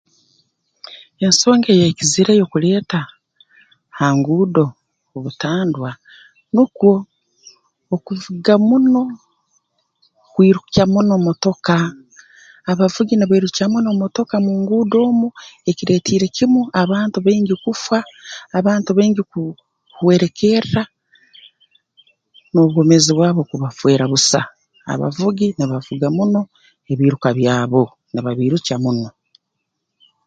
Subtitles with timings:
[1.25, 2.99] Ensonga eyeekizireyo okuleeta
[3.97, 4.65] ha nguudo
[5.15, 5.91] obutandwa
[6.53, 6.93] nukwo
[7.95, 9.03] okuvuga muno
[10.33, 11.75] kwirukya muno motoka
[12.71, 15.27] abavugi nibairukya muno motoka mu nguudo omu
[15.69, 17.97] ekireetiire kimu abantu baingi kufa
[18.57, 19.41] abantu baingi ku
[19.95, 20.83] kuhwerekerra
[22.51, 24.41] n'obwomeezi bwabo kubafeera busa
[24.93, 26.41] abavugi nibavuga muno
[26.91, 29.09] ebiiruka byabo nibabiirukya muno